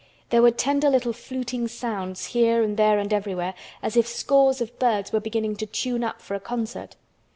[0.31, 3.53] There were tender little fluting sounds here and there and everywhere,
[3.83, 6.95] as if scores of birds were beginning to tune up for a concert.